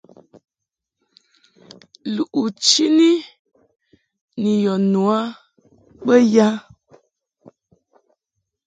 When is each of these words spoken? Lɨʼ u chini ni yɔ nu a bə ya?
Lɨʼ 2.15 2.31
u 2.41 2.43
chini 2.65 3.09
ni 4.41 4.51
yɔ 4.63 4.73
nu 4.91 5.01
a 5.17 5.19
bə 6.05 6.15
ya? 6.33 6.47